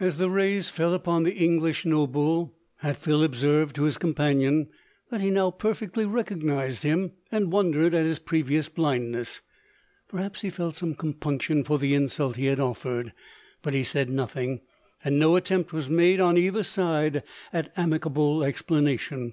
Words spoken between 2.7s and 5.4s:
Hatfield observed to his companion, that he